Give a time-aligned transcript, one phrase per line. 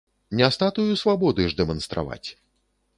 [0.39, 2.29] Не статую свабоды ж дэманстраваць.